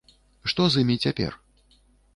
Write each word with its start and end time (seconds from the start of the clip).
Што 0.53 0.65
з 0.69 0.83
імі 0.85 0.97
цяпер? 1.07 1.41